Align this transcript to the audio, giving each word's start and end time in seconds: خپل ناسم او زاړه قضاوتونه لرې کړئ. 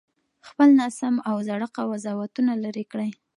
خپل 0.47 0.69
ناسم 0.79 1.15
او 1.29 1.35
زاړه 1.47 1.67
قضاوتونه 1.75 2.51
لرې 2.63 2.85
کړئ. 2.91 3.09